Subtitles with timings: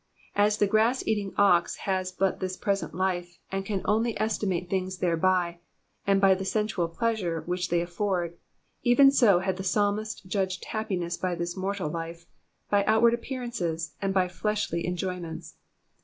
[0.35, 4.97] As the grass eating ox nas but this present life, and can only estimate things
[4.97, 5.59] thereby,
[6.07, 8.33] and by the sensual pleasure which they aiford,
[8.81, 12.25] even so had the psalmist judged happiness by this mortal life,
[12.67, 15.57] by outward appearances, and by fleshly enjoyments.